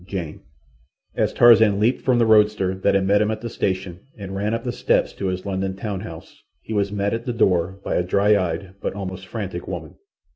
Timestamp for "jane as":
0.07-1.31